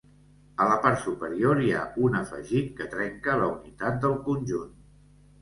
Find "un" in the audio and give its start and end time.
2.07-2.17